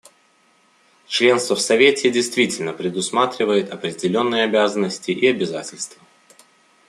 Членство 1.05 1.55
в 1.55 1.61
Совете 1.61 2.09
действительно 2.09 2.73
предусматривает 2.73 3.69
определенные 3.69 4.45
обязанности 4.45 5.11
и 5.11 5.27
обязательства. 5.27 6.01